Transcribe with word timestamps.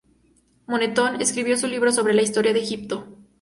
Manetón 0.65 1.21
escribió 1.21 1.57
su 1.57 1.67
libro 1.67 1.91
sobre 1.91 2.15
la 2.15 2.23
historia 2.23 2.53
de 2.53 2.61
Egipto. 2.63 3.05